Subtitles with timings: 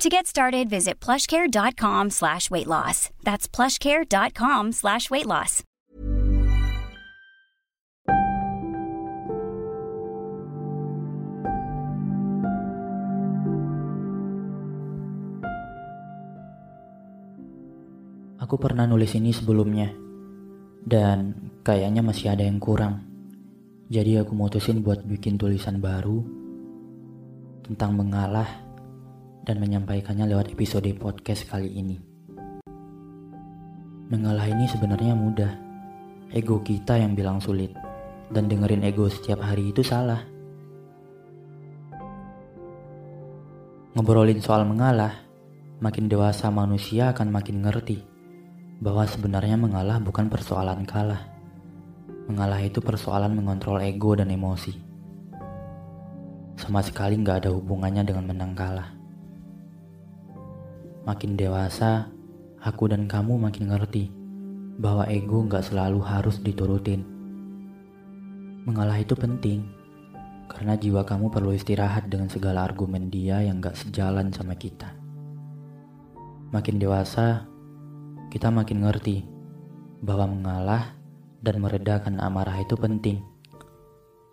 [0.00, 3.12] To get started, visit plushcare.com slash weight loss.
[3.20, 5.60] That's plushcare.com slash weight loss.
[18.40, 19.92] Aku pernah nulis ini sebelumnya,
[20.80, 23.04] dan kayaknya masih ada yang kurang.
[23.92, 26.24] Jadi aku mutusin buat bikin tulisan baru
[27.68, 28.69] tentang mengalah
[29.50, 31.98] dan menyampaikannya lewat episode podcast kali ini.
[34.06, 35.50] Mengalah ini sebenarnya mudah.
[36.30, 37.74] Ego kita yang bilang sulit,
[38.30, 40.22] dan dengerin ego setiap hari itu salah.
[43.98, 45.18] Ngobrolin soal mengalah,
[45.82, 48.06] makin dewasa manusia akan makin ngerti
[48.78, 51.26] bahwa sebenarnya mengalah bukan persoalan kalah.
[52.30, 54.78] Mengalah itu persoalan mengontrol ego dan emosi.
[56.54, 58.99] Sama sekali nggak ada hubungannya dengan menang kalah.
[61.00, 62.12] Makin dewasa,
[62.60, 64.12] aku dan kamu makin ngerti
[64.76, 67.00] bahwa ego nggak selalu harus diturutin.
[68.68, 69.64] Mengalah itu penting,
[70.52, 74.92] karena jiwa kamu perlu istirahat dengan segala argumen dia yang nggak sejalan sama kita.
[76.52, 77.48] Makin dewasa,
[78.28, 79.24] kita makin ngerti
[80.04, 80.92] bahwa mengalah
[81.40, 83.24] dan meredakan amarah itu penting.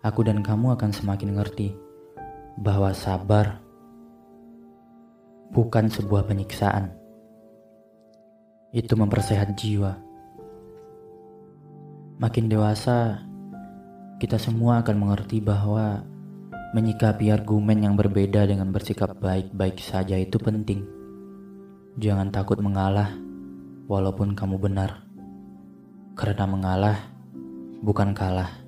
[0.04, 1.72] Aku dan kamu akan semakin ngerti
[2.60, 3.64] bahwa sabar
[5.52, 6.92] bukan sebuah penyiksaan.
[8.72, 9.96] Itu mempersehat jiwa.
[12.18, 13.22] Makin dewasa,
[14.18, 16.02] kita semua akan mengerti bahwa
[16.76, 20.84] menyikapi argumen yang berbeda dengan bersikap baik-baik saja itu penting.
[21.96, 23.14] Jangan takut mengalah,
[23.88, 25.06] walaupun kamu benar.
[26.12, 26.98] Karena mengalah
[27.80, 28.67] bukan kalah.